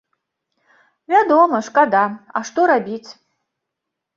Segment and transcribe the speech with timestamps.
[1.13, 2.01] Вядома, шкада,
[2.39, 3.09] а што рабіць?